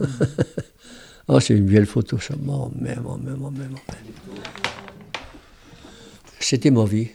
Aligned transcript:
oh, 1.28 1.40
c'est 1.40 1.54
une 1.54 1.66
belle 1.66 1.86
photo, 1.86 2.18
ça. 2.18 2.34
Oh, 2.48 2.70
même, 2.74 3.04
même. 3.22 3.76
C'était 6.40 6.70
ma 6.70 6.84
vie. 6.84 7.10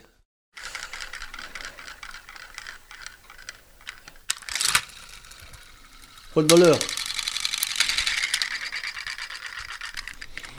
Footballeur. 6.33 6.79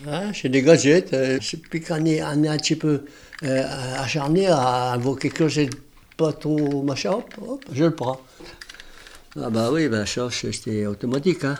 Hein, 0.06 0.32
j'ai 0.32 0.48
des 0.48 0.62
gadgets. 0.62 1.12
Euh, 1.12 1.38
depuis 1.38 1.80
qu'on 1.80 2.04
est, 2.04 2.22
on 2.22 2.44
est 2.44 2.48
un 2.48 2.56
petit 2.56 2.76
peu 2.76 3.04
euh, 3.44 3.98
acharné 3.98 4.48
à 4.48 4.92
invoquer 4.92 5.30
quelque 5.30 5.48
chose 5.48 5.70
pas 6.16 6.32
trop 6.32 6.82
machin, 6.82 7.12
hop, 7.12 7.34
hop, 7.40 7.64
je 7.72 7.84
le 7.84 7.94
prends. 7.94 8.20
Ah 9.40 9.48
bah 9.48 9.70
oui, 9.72 9.88
ben 9.88 10.04
ça 10.04 10.28
c'était 10.30 10.86
automatique. 10.86 11.44
Hein. 11.44 11.56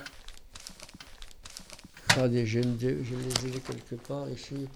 Regardez, 2.15 2.47
je, 2.47 2.61
je 2.61 3.47
les 3.47 3.57
ai 3.57 3.61
quelque 3.61 3.95
part 4.07 4.29
ici. 4.29 4.69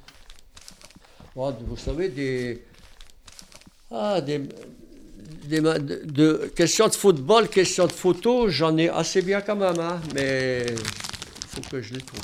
Vous 1.37 1.77
savez, 1.77 2.09
des. 2.09 2.63
Ah, 3.91 4.23
des. 4.23 4.41
des 5.45 5.61
de, 5.61 6.51
questions 6.57 6.89
de 6.89 6.95
football, 6.95 7.49
questions 7.49 7.87
de 7.87 7.93
photo, 7.93 8.49
j'en 8.49 8.77
ai 8.79 8.89
assez 8.89 9.21
bien 9.21 9.43
quand 9.43 9.57
même, 9.57 9.79
hein, 9.79 10.01
mais 10.15 10.65
il 10.67 11.47
faut 11.49 11.61
que 11.71 11.83
je 11.83 11.93
les 11.93 12.01
trouve. 12.01 12.21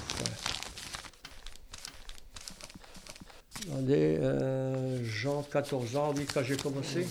Attendez, 3.68 4.18
euh, 4.20 5.04
Jean, 5.04 5.42
14 5.42 5.96
ans, 5.96 6.14
oui, 6.16 6.26
quand 6.32 6.42
j'ai 6.42 6.56
commencé. 6.56 7.06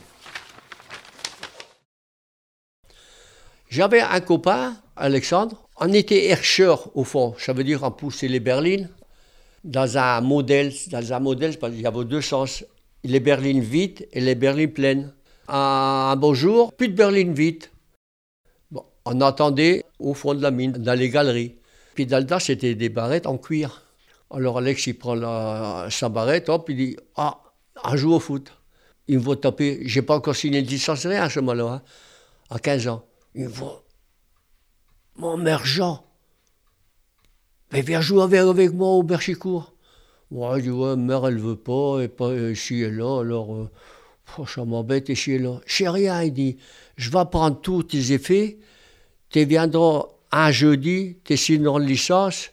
J'avais 3.69 4.01
un 4.01 4.19
copain, 4.21 4.75
Alexandre, 4.95 5.69
on 5.81 5.91
était 5.93 6.27
herscheur 6.27 6.95
au 6.95 7.03
fond, 7.03 7.35
ça 7.37 7.53
veut 7.53 7.63
dire 7.63 7.81
on 7.83 7.91
poussait 7.91 8.27
les 8.27 8.39
berlines 8.39 8.89
dans 9.63 9.97
un 9.97 10.21
modèle, 10.21 10.73
dans 10.91 11.13
un 11.13 11.19
modèle, 11.19 11.55
il 11.69 11.81
y 11.81 11.85
avait 11.85 12.05
deux 12.05 12.21
sens, 12.21 12.63
les 13.03 13.19
berlines 13.19 13.61
vides 13.61 14.07
et 14.11 14.21
les 14.21 14.35
berlines 14.35 14.71
pleines. 14.71 15.13
Un, 15.47 16.15
beau 16.15 16.33
jour, 16.33 16.73
plus 16.73 16.87
de 16.87 16.93
berlines 16.93 17.33
vides. 17.33 17.65
Bon, 18.71 18.85
on 19.05 19.19
attendait 19.21 19.83
au 19.99 20.13
fond 20.13 20.33
de 20.33 20.41
la 20.41 20.51
mine, 20.51 20.71
dans 20.73 20.97
les 20.97 21.09
galeries. 21.09 21.55
Puis 21.93 22.07
tas, 22.07 22.39
c'était 22.39 22.75
des 22.75 22.89
barrettes 22.89 23.27
en 23.27 23.37
cuir. 23.37 23.83
Alors 24.29 24.59
Alex, 24.59 24.87
il 24.87 24.97
prend 24.97 25.13
la, 25.13 25.87
sa 25.89 26.09
barrette, 26.09 26.47
hop, 26.47 26.69
il 26.69 26.77
dit 26.77 26.97
Ah, 27.15 27.41
on 27.83 27.97
joue 27.97 28.13
au 28.13 28.19
foot. 28.19 28.51
Il 29.07 29.17
me 29.17 29.23
voit 29.23 29.35
taper. 29.35 29.81
J'ai 29.83 30.01
pas 30.01 30.15
encore 30.15 30.35
signé 30.35 30.61
de 30.61 30.69
licence, 30.69 31.05
rien 31.05 31.23
à 31.23 31.29
ce 31.29 31.41
moment-là, 31.41 31.73
hein, 31.73 31.81
à 32.49 32.59
15 32.59 32.87
ans. 32.87 33.03
Il 33.35 33.49
Mon 35.21 35.37
mère 35.37 35.63
Jean, 35.65 36.03
mais 37.71 37.81
viens 37.81 38.01
jouer 38.01 38.23
avec, 38.23 38.73
moi 38.73 38.89
au 38.89 39.03
Berchicourt. 39.03 39.71
Moi, 40.31 40.57
je 40.57 40.63
dis 40.63 40.69
Ouais, 40.71 40.95
mère, 40.95 41.27
elle 41.27 41.37
veut 41.37 41.55
pas, 41.55 42.01
et 42.01 42.07
pas 42.07 42.33
et 42.33 42.55
là, 42.89 43.21
alors 43.21 43.55
euh, 43.55 44.45
ça 44.47 44.65
m'embête 44.65 45.11
et 45.11 45.37
là. 45.37 45.61
Je 45.67 45.85
rien, 45.85 46.23
il 46.23 46.33
dit 46.33 46.57
Je 46.97 47.11
vais 47.11 47.25
prendre 47.31 47.61
tous 47.61 47.83
tes 47.83 48.13
effets, 48.13 48.57
tu 49.29 49.45
viendras 49.45 50.07
un 50.31 50.51
jeudi, 50.51 51.17
tu 51.23 51.37
signeras 51.37 51.79
une 51.79 51.85
licence 51.85 52.49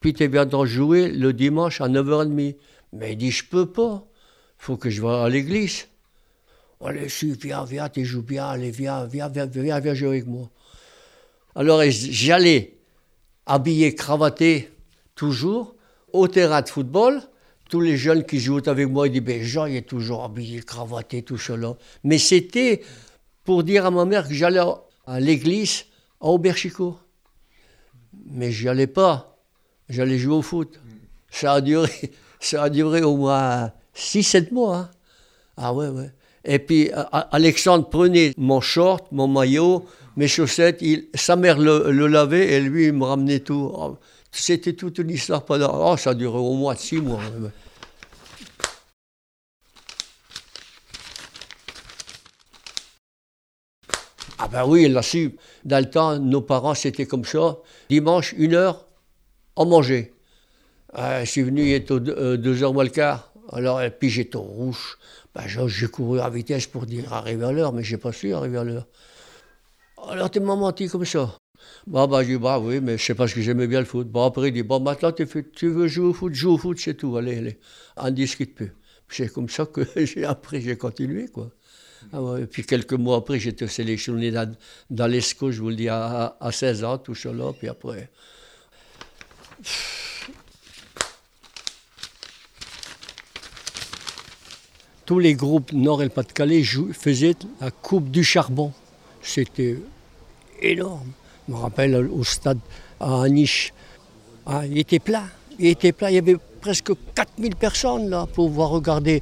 puis 0.00 0.12
tu 0.12 0.26
viendras 0.26 0.64
jouer 0.64 1.08
le 1.10 1.32
dimanche 1.32 1.80
à 1.80 1.88
9h30. 1.88 2.56
Mais 2.92 3.12
il 3.12 3.16
dit, 3.16 3.30
je 3.30 3.44
peux 3.44 3.70
pas. 3.70 4.04
Faut 4.56 4.76
que 4.76 4.90
je 4.90 5.02
vais 5.02 5.08
à 5.08 5.28
l'église. 5.28 5.86
Allez, 6.80 7.08
si, 7.08 7.32
viens, 7.32 7.64
viens, 7.64 7.88
tu 7.88 8.04
joues 8.04 8.22
bien, 8.22 8.46
allez, 8.46 8.70
viens, 8.70 9.06
viens, 9.06 9.28
viens, 9.28 9.46
viens, 9.46 9.80
viens 9.80 9.94
jouer 9.94 10.08
avec 10.08 10.26
moi. 10.26 10.50
Alors 11.54 11.82
j'allais 11.88 12.78
habillé, 13.46 13.94
cravaté, 13.94 14.70
toujours, 15.14 15.74
au 16.12 16.28
terrain 16.28 16.62
de 16.62 16.68
football. 16.68 17.22
Tous 17.68 17.80
les 17.80 17.96
jeunes 17.96 18.24
qui 18.24 18.40
jouent 18.40 18.62
avec 18.66 18.88
moi, 18.88 19.08
ils 19.08 19.12
disent, 19.12 19.22
ben 19.22 19.42
Jean, 19.42 19.66
il 19.66 19.76
est 19.76 19.82
toujours 19.88 20.24
habillé, 20.24 20.60
cravaté, 20.60 21.22
tout 21.22 21.36
cela. 21.36 21.76
Mais 22.04 22.18
c'était 22.18 22.82
pour 23.44 23.62
dire 23.62 23.84
à 23.84 23.90
ma 23.90 24.04
mère 24.04 24.26
que 24.26 24.34
j'allais 24.34 24.62
à 25.06 25.20
l'église 25.20 25.84
à 26.20 26.28
Auberchicourt. 26.28 27.00
Mais 28.26 28.52
j'y 28.52 28.68
allais 28.68 28.86
pas 28.86 29.38
j'allais 29.88 30.18
jouer 30.18 30.34
au 30.34 30.42
foot. 30.42 30.78
Ça 31.30 31.54
a 31.54 31.60
duré, 31.60 31.90
ça 32.40 32.64
a 32.64 32.70
duré 32.70 33.02
au 33.02 33.16
moins 33.16 33.72
6-7 33.96 34.52
mois. 34.52 34.76
Hein. 34.76 34.90
Ah 35.56 35.74
ouais, 35.74 35.88
ouais. 35.88 36.10
Et 36.44 36.58
puis 36.58 36.90
Alexandre 37.12 37.88
prenait 37.88 38.32
mon 38.38 38.60
short, 38.60 39.10
mon 39.12 39.26
maillot, 39.26 39.84
mes 40.18 40.26
chaussettes, 40.26 40.82
sa 41.14 41.36
mère 41.36 41.58
le, 41.58 42.06
lavait 42.08 42.52
et 42.52 42.60
lui 42.60 42.86
il 42.86 42.92
me 42.92 43.04
ramenait 43.04 43.38
tout. 43.38 43.70
Oh, 43.72 43.98
c'était 44.32 44.72
toute 44.72 44.98
une 44.98 45.10
histoire 45.10 45.44
pendant. 45.44 45.92
Oh, 45.92 45.96
ça 45.96 46.12
duré 46.12 46.36
au 46.36 46.54
moins 46.54 46.74
6 46.74 46.96
mois. 46.96 47.20
Ah 54.40 54.48
ben 54.48 54.66
oui, 54.66 54.88
l'a 54.88 55.02
su. 55.02 55.36
Dans 55.64 55.78
le 55.78 55.88
temps, 55.88 56.18
nos 56.18 56.40
parents, 56.40 56.74
c'était 56.74 57.06
comme 57.06 57.24
ça. 57.24 57.58
Dimanche, 57.88 58.34
une 58.36 58.54
heure, 58.54 58.88
on 59.54 59.66
mangeait. 59.66 60.12
je 60.96 61.24
suis 61.26 61.42
venu, 61.42 61.62
il 61.62 61.74
était 61.74 61.94
2h 61.94 62.72
moins 62.72 62.82
le 62.82 62.90
quart. 62.90 63.32
Alors, 63.52 63.80
et 63.80 63.92
puis 63.92 64.10
j'étais 64.10 64.36
au 64.36 64.42
rouge. 64.42 64.98
Ben, 65.32 65.44
j'ai 65.46 65.86
couru 65.86 66.18
à 66.18 66.28
vitesse 66.28 66.66
pour 66.66 66.86
dire 66.86 67.12
arriver 67.12 67.44
à 67.44 67.52
l'heure, 67.52 67.72
mais 67.72 67.84
j'ai 67.84 67.98
pas 67.98 68.10
su 68.10 68.34
arriver 68.34 68.58
à 68.58 68.64
l'heure. 68.64 68.86
Alors, 70.06 70.30
tu 70.30 70.40
m'as 70.40 70.56
menti 70.56 70.88
comme 70.88 71.04
ça. 71.04 71.36
Bon, 71.86 72.06
bah, 72.06 72.22
j'ai 72.22 72.32
dit, 72.32 72.38
bah 72.38 72.58
oui, 72.58 72.80
mais 72.80 72.98
je 72.98 73.04
sais 73.04 73.14
pas 73.14 73.26
ce 73.28 73.34
que 73.34 73.40
j'aimais 73.40 73.66
bien 73.66 73.80
le 73.80 73.86
foot. 73.86 74.08
Bon, 74.08 74.24
après, 74.24 74.48
il 74.48 74.52
dit, 74.52 74.62
bon, 74.62 74.80
maintenant, 74.80 75.12
tu 75.12 75.68
veux 75.68 75.88
jouer 75.88 76.06
au 76.06 76.12
foot, 76.12 76.34
joue 76.34 76.52
au 76.52 76.58
foot, 76.58 76.78
c'est 76.78 76.94
tout, 76.94 77.16
allez, 77.16 77.38
allez. 77.38 77.58
On 77.96 78.10
discute 78.10 78.54
plus. 78.54 78.72
C'est 79.08 79.32
comme 79.32 79.48
ça 79.48 79.66
que 79.66 79.82
j'ai 80.04 80.24
appris, 80.24 80.60
j'ai 80.60 80.76
continué, 80.76 81.28
quoi. 81.28 81.50
Ah 82.12 82.20
et 82.40 82.46
puis 82.46 82.64
quelques 82.64 82.92
mois 82.92 83.16
après, 83.16 83.40
j'étais 83.40 83.66
sélectionné 83.66 84.30
dans, 84.30 84.54
dans 84.88 85.06
l'ESCO, 85.06 85.50
je 85.50 85.60
vous 85.60 85.70
le 85.70 85.76
dis, 85.76 85.88
à, 85.88 86.36
à 86.40 86.52
16 86.52 86.84
ans, 86.84 86.98
tout 86.98 87.14
cela, 87.14 87.52
puis 87.58 87.68
après, 87.68 88.08
tous 95.04 95.18
les 95.18 95.34
groupes 95.34 95.72
Nord 95.72 96.02
et 96.02 96.08
Pas-de-Calais 96.08 96.62
faisaient 96.92 97.34
la 97.60 97.70
Coupe 97.70 98.10
du 98.10 98.22
Charbon. 98.22 98.72
C'était 99.28 99.76
énorme. 100.62 101.12
Je 101.46 101.52
me 101.52 101.58
rappelle 101.58 101.94
au 101.96 102.24
stade 102.24 102.58
à 102.98 103.24
Aniche. 103.24 103.74
Ah, 104.46 104.62
il 104.64 104.78
était 104.78 105.00
plein. 105.00 105.24
Il 105.58 105.66
était 105.66 105.92
plein. 105.92 106.08
Il 106.08 106.14
y 106.14 106.18
avait 106.18 106.38
presque 106.62 106.92
4000 107.14 107.54
personnes 107.56 108.08
là 108.08 108.26
pour 108.26 108.48
voir 108.48 108.70
regarder 108.70 109.20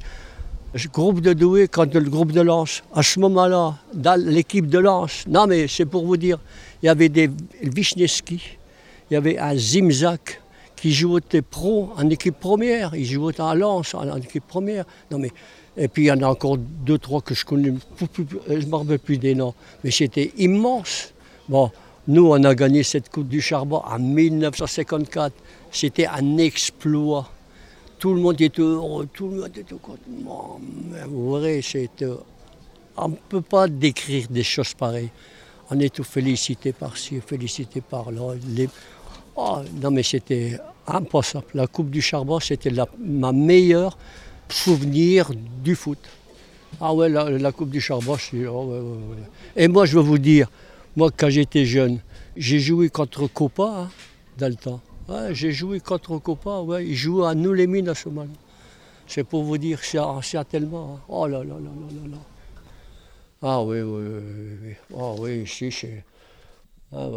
le 0.73 0.89
groupe 0.89 1.19
de 1.19 1.33
Douai 1.33 1.67
contre 1.67 1.99
le 1.99 2.09
groupe 2.09 2.31
de 2.31 2.39
Lens. 2.39 2.83
À 2.95 3.03
ce 3.03 3.19
moment-là, 3.19 3.75
dans 3.93 4.17
l'équipe 4.17 4.67
de 4.67 4.79
Lens, 4.79 5.25
non 5.27 5.45
mais 5.45 5.67
c'est 5.67 5.85
pour 5.85 6.05
vous 6.05 6.15
dire, 6.15 6.39
il 6.81 6.85
y 6.85 6.89
avait 6.89 7.09
des 7.09 7.29
Wisniewski, 7.61 8.57
il 9.11 9.13
y 9.13 9.17
avait 9.17 9.37
un 9.37 9.57
Zimzak 9.57 10.41
qui 10.77 10.93
jouait 10.93 11.41
pro 11.41 11.89
en 11.97 12.09
équipe 12.09 12.39
première. 12.39 12.95
Il 12.95 13.05
jouait 13.05 13.41
à 13.41 13.53
Lens 13.55 13.93
en, 13.93 14.15
équipe 14.15 14.47
première. 14.47 14.85
Non, 15.11 15.19
mais, 15.19 15.31
et 15.77 15.87
puis 15.87 16.03
il 16.03 16.05
y 16.07 16.11
en 16.11 16.21
a 16.21 16.27
encore 16.27 16.57
deux, 16.57 16.97
trois 16.97 17.21
que 17.21 17.35
je 17.35 17.45
connais, 17.45 17.71
je 18.47 18.53
ne 18.53 18.65
me 18.65 18.75
rappelle 18.75 18.99
plus 18.99 19.17
des 19.17 19.35
noms. 19.35 19.53
Mais 19.83 19.91
c'était 19.91 20.31
immense. 20.37 21.13
Bon, 21.47 21.71
nous, 22.07 22.27
on 22.27 22.43
a 22.43 22.55
gagné 22.55 22.81
cette 22.83 23.09
Coupe 23.09 23.27
du 23.27 23.41
Charbon 23.41 23.81
en 23.85 23.99
1954. 23.99 25.33
C'était 25.71 26.07
un 26.07 26.37
exploit. 26.37 27.29
Tout 27.99 28.13
le 28.13 28.21
monde 28.21 28.41
était 28.41 28.61
heureux, 28.61 29.07
tout 29.11 29.27
le 29.29 29.41
monde 29.41 29.57
était 29.57 29.75
content. 29.75 30.59
Vous 31.07 31.33
verrez, 31.33 31.61
on 32.95 33.09
ne 33.09 33.15
peut 33.29 33.41
pas 33.41 33.67
décrire 33.67 34.27
des 34.29 34.43
choses 34.43 34.73
pareilles. 34.73 35.09
On 35.69 35.79
est 35.79 35.93
tout 35.93 36.03
félicité 36.03 36.73
par-ci, 36.73 37.19
félicité 37.25 37.81
par-là. 37.81 38.35
Oh, 39.35 39.57
non, 39.81 39.91
mais 39.91 40.03
c'était 40.03 40.59
impossible. 40.87 41.43
La 41.53 41.67
Coupe 41.67 41.89
du 41.89 42.01
Charbon, 42.01 42.39
c'était 42.39 42.71
ma 42.99 43.31
meilleure 43.31 43.97
souvenir 44.49 45.31
du 45.63 45.75
foot. 45.75 45.99
Ah 46.79 46.93
ouais, 46.93 47.09
la, 47.09 47.51
Coupe 47.51 47.69
du 47.69 47.81
Charbon, 47.81 48.17
oh, 48.49 48.73
Et 49.55 49.67
moi, 49.67 49.85
je 49.85 49.97
veux 49.97 50.03
vous 50.03 50.17
dire, 50.17 50.49
moi, 50.95 51.09
quand 51.15 51.29
j'étais 51.29 51.65
jeune, 51.65 51.99
j'ai 52.35 52.59
joué 52.59 52.89
contre 52.89 53.27
Copa 53.27 53.63
hein, 53.63 53.89
dans 54.37 54.49
le 54.49 54.55
temps. 54.55 54.81
j'ai 55.31 55.51
joué 55.51 55.79
contre 55.79 56.17
Copa, 56.19 56.61
ouais, 56.61 56.85
ils 56.85 56.95
jouaient 56.95 57.27
à 57.27 57.35
nous 57.35 57.53
les 57.53 57.67
mines 57.67 57.89
à 57.89 57.95
ce 57.95 58.09
moment-là. 58.09 58.29
C'est 59.07 59.23
pour 59.23 59.43
vous 59.43 59.57
dire, 59.57 59.79
c'est 59.83 60.49
tellement. 60.49 60.97
Hein. 60.97 61.03
Oh 61.07 61.27
là 61.27 61.39
là 61.39 61.55
là 61.55 61.55
là 61.55 62.11
là 62.11 62.17
Ah 63.41 63.63
oui, 63.63 63.81
oui, 63.81 64.03
oui. 64.03 64.57
oui. 64.63 64.73
Oh 64.93 65.15
oui, 65.19 65.43
ici, 65.43 65.71
c'est. 65.71 66.03
Ah, 66.93 67.09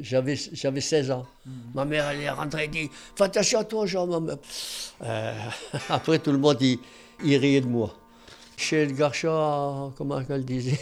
j'avais, 0.00 0.36
j'avais 0.52 0.80
16 0.80 1.10
ans. 1.10 1.26
Mhm. 1.44 1.52
Ma 1.74 1.84
mère, 1.84 2.08
elle 2.08 2.22
est 2.22 2.30
rentrée 2.30 2.64
et 2.64 2.68
dit 2.68 2.90
Fais 3.14 3.24
attention 3.24 3.58
à 3.60 3.64
toi, 3.64 3.86
Jean. 3.86 4.08
Euh, 5.02 5.34
après, 5.90 6.18
tout 6.18 6.32
le 6.32 6.38
monde, 6.38 6.60
il, 6.62 6.78
riait 7.36 7.60
de 7.60 7.66
moi. 7.66 7.94
Chez 8.56 8.86
le 8.86 8.92
garçon, 8.92 9.92
comment 9.96 10.20
elle 10.28 10.44
disait? 10.44 10.80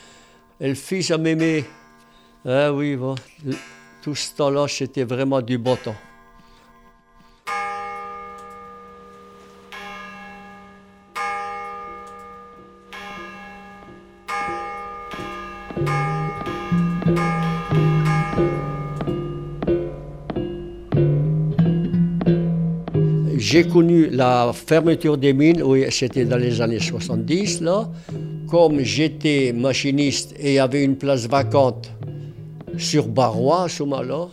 Le 0.60 0.74
fils 0.74 1.10
à 1.10 1.18
mémé. 1.18 1.64
Ah 2.44 2.72
oui, 2.72 2.96
bon. 2.96 3.16
Tout 4.00 4.14
ce 4.14 4.34
temps-là, 4.36 4.66
c'était 4.68 5.04
vraiment 5.04 5.42
du 5.42 5.58
bon 5.58 5.76
temps. 5.76 5.96
J'ai 23.52 23.64
connu 23.64 24.08
la 24.08 24.50
fermeture 24.54 25.18
des 25.18 25.34
mines, 25.34 25.62
oui, 25.62 25.84
c'était 25.90 26.24
dans 26.24 26.38
les 26.38 26.62
années 26.62 26.80
70, 26.80 27.60
là. 27.60 27.86
Comme 28.48 28.80
j'étais 28.80 29.52
machiniste 29.54 30.32
et 30.38 30.52
il 30.52 30.54
y 30.54 30.58
avait 30.58 30.82
une 30.82 30.96
place 30.96 31.26
vacante 31.26 31.90
sur 32.78 33.08
Barrois, 33.08 33.64
à 33.64 33.68
ce 33.68 33.82
moment-là, 33.82 34.28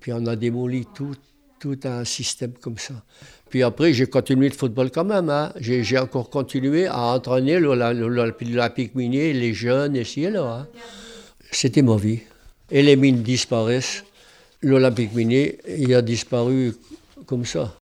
puis 0.00 0.10
on 0.14 0.24
a 0.24 0.34
démoli 0.36 0.86
tout, 0.94 1.14
tout 1.60 1.78
un 1.84 2.06
système 2.06 2.52
comme 2.58 2.78
ça. 2.78 2.94
Puis 3.50 3.62
après, 3.62 3.92
j'ai 3.92 4.06
continué 4.06 4.48
le 4.48 4.54
football 4.54 4.90
quand 4.90 5.04
même. 5.04 5.28
Hein. 5.28 5.52
J'ai 5.60 5.98
encore 5.98 6.30
continué 6.30 6.86
à 6.86 7.08
entraîner 7.08 7.60
l'Olympique 7.60 8.94
minier, 8.94 9.34
les 9.34 9.52
jeunes, 9.52 9.96
ici 9.96 10.24
et 10.24 10.30
là. 10.30 10.60
Hein. 10.60 10.66
C'était 11.50 11.82
ma 11.82 11.96
vie. 11.96 12.20
Et 12.70 12.82
les 12.82 12.96
mines 12.96 13.22
disparaissent. 13.22 14.02
L'Olympique 14.62 15.14
minier, 15.14 15.58
il 15.76 15.94
a 15.94 16.00
disparu 16.00 16.72
comme 17.26 17.44
ça. 17.44 17.76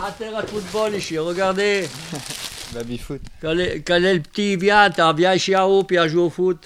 Un 0.00 0.12
terrain 0.12 0.42
de 0.42 0.46
football 0.46 0.94
ici, 0.94 1.18
regardez. 1.18 1.88
Baby 2.74 2.98
foot. 2.98 3.20
Quand, 3.40 3.52
les, 3.52 3.80
quand 3.82 3.98
le 3.98 4.20
petit 4.20 4.56
vient, 4.56 4.90
t'as 4.90 5.12
viens 5.12 5.34
ici 5.34 5.56
en 5.56 5.64
haut, 5.64 5.84
puis 5.84 5.98
à 5.98 6.06
jouer 6.06 6.22
au 6.22 6.30
foot? 6.30 6.58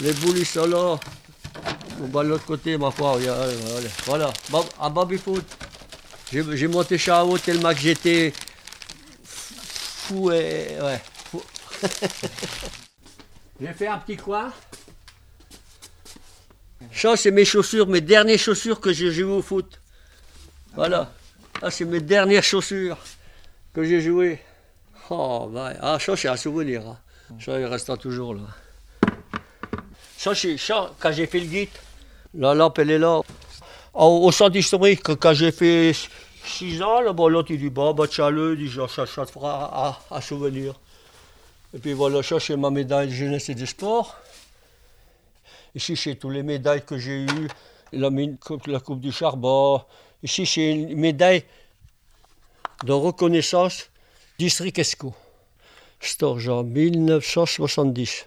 Les 0.00 0.12
boules, 0.12 0.38
ils 0.38 0.46
sont 0.46 0.66
là. 0.66 0.98
On 2.02 2.06
va 2.06 2.24
de 2.24 2.28
l'autre 2.30 2.46
côté, 2.46 2.76
ma 2.76 2.90
foi. 2.90 3.18
Voilà, 4.06 4.32
un 4.80 4.90
baby 4.90 5.18
foot. 5.18 5.44
J'ai 6.32 6.68
monté 6.68 6.96
en 7.10 7.22
haut 7.28 7.38
tellement 7.38 7.72
que 7.74 7.80
j'étais 7.80 8.32
fou 9.24 10.30
et. 10.30 10.76
Ouais, 10.80 11.00
fou. 11.30 11.42
J'ai 13.60 13.72
fait 13.74 13.88
un 13.88 13.98
petit 13.98 14.16
coin. 14.16 14.50
Ça, 16.94 17.16
c'est 17.16 17.30
mes 17.30 17.44
chaussures, 17.44 17.86
mes 17.86 18.00
dernières 18.00 18.38
chaussures 18.38 18.80
que 18.80 18.90
j'ai 18.92 19.12
joué 19.12 19.24
au 19.24 19.42
foot. 19.42 19.78
Voilà. 20.74 21.12
Ah, 21.62 21.70
c'est 21.70 21.84
mes 21.84 22.00
dernières 22.00 22.42
chaussures 22.42 22.96
que 23.74 23.84
j'ai 23.84 24.00
jouées. 24.00 24.38
Oh, 25.10 25.46
bah, 25.52 25.74
ah, 25.82 25.98
ça, 25.98 26.16
c'est 26.16 26.28
un 26.28 26.36
souvenir. 26.36 26.80
Hein. 26.86 26.98
Ça, 27.38 27.60
il 27.60 27.66
restera 27.66 27.98
toujours 27.98 28.34
là. 28.34 28.42
Ça, 30.16 30.34
c'est 30.34 30.56
ça, 30.56 30.90
quand 30.98 31.12
j'ai 31.12 31.26
fait 31.26 31.40
le 31.40 31.46
guide, 31.46 31.68
la 32.32 32.54
lampe, 32.54 32.78
elle 32.78 32.90
est 32.90 32.98
là. 32.98 33.20
Au, 33.92 34.32
centre 34.32 34.56
historique, 34.56 35.02
quand 35.02 35.34
j'ai 35.34 35.52
fait 35.52 35.92
6 36.44 36.82
ans, 36.82 37.02
là, 37.02 37.12
bon, 37.12 37.28
l'autre, 37.28 37.50
il 37.50 37.58
dit, 37.58 37.68
bah, 37.68 37.92
bah, 37.92 38.06
tiens-le, 38.08 38.56
il 38.58 38.66
dit, 38.66 38.74
ça, 38.88 39.04
ça 39.04 39.26
te 39.26 39.30
fera 39.30 40.00
un, 40.10 40.20
souvenir. 40.22 40.74
Et 41.74 41.78
puis 41.78 41.92
voilà, 41.92 42.22
ça, 42.22 42.40
c'est 42.40 42.56
ma 42.56 42.70
médaille 42.70 43.08
de 43.08 43.12
jeunesse 43.12 43.50
et 43.50 43.54
de 43.54 43.66
sport. 43.66 44.16
Ici, 45.74 45.94
c'est 45.94 46.14
toutes 46.14 46.32
les 46.32 46.42
médailles 46.42 46.84
que 46.86 46.96
j'ai 46.96 47.24
eues, 47.24 47.48
la, 47.92 48.08
la 48.66 48.80
Coupe 48.80 49.00
du 49.00 49.12
Charbon, 49.12 49.82
Ici, 50.22 50.46
c'est 50.46 50.70
une 50.70 50.96
médaille 50.96 51.44
de 52.84 52.92
reconnaissance 52.92 53.90
district 54.38 54.78
Esco. 54.78 55.14
Storge 56.00 56.48
en 56.48 56.64
1970. 56.64 58.26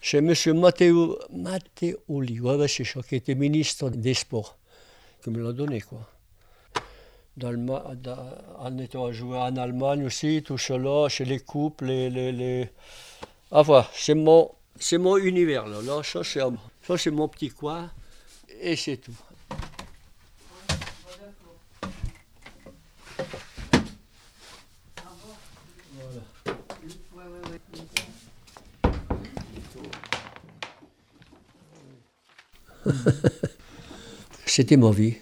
C'est 0.00 0.18
M. 0.18 0.34
Matteo, 0.58 1.18
Matteoli, 1.32 2.40
ouais, 2.40 2.68
c'est 2.68 2.84
qui 2.84 3.16
était 3.16 3.34
ministre 3.34 3.90
des 3.90 4.14
Sports, 4.14 4.56
qui 5.22 5.30
me 5.30 5.42
l'a 5.42 5.52
donné. 5.52 5.80
Quoi. 5.80 6.00
en 8.58 8.78
étant 8.78 9.12
joué 9.12 9.38
en 9.38 9.56
Allemagne 9.56 10.04
aussi, 10.04 10.42
tout 10.44 10.58
cela, 10.58 11.08
chez 11.08 11.24
les 11.24 11.40
couples, 11.40 11.86
les. 11.86 12.10
les, 12.10 12.32
les... 12.32 12.68
Ah 13.50 13.62
voilà, 13.62 13.88
c'est 13.92 14.14
mon, 14.14 14.50
mon 14.92 15.16
univers 15.16 15.66
là. 15.66 15.82
là 15.82 16.02
ça, 16.02 16.22
c'est 16.22 17.10
mon 17.10 17.28
petit 17.28 17.50
coin, 17.50 17.90
et 18.60 18.76
c'est 18.76 18.98
tout. 18.98 19.16
C'était 34.58 34.76
ma 34.76 34.90
vie. 34.90 35.14